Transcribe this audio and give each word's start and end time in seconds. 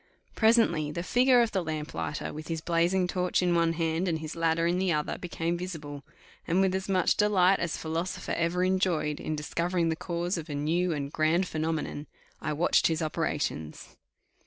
Presently 0.33 0.89
the 0.89 1.03
figure 1.03 1.41
of 1.43 1.51
the 1.51 1.63
lamp 1.63 1.93
lighter 1.93 2.33
with 2.33 2.47
his 2.47 2.59
blazing 2.59 3.07
torch 3.07 3.43
in 3.43 3.53
one 3.53 3.73
hand, 3.73 4.07
and 4.07 4.17
his 4.17 4.35
ladder 4.35 4.65
in 4.65 4.79
the 4.79 4.91
other, 4.91 5.19
became 5.19 5.59
visible; 5.59 6.03
and, 6.47 6.59
with 6.59 6.73
as 6.73 6.89
much 6.89 7.15
delight 7.15 7.59
as 7.59 7.77
philosopher 7.77 8.31
ever 8.31 8.63
enjoyed 8.63 9.19
in 9.19 9.35
discovering 9.35 9.89
the 9.89 9.95
cause 9.95 10.39
of 10.39 10.49
a 10.49 10.55
new 10.55 10.91
and 10.91 11.13
grand 11.13 11.47
phenomenon, 11.47 12.07
I 12.41 12.51
watched 12.51 12.87
his 12.87 13.03
operations. 13.03 13.95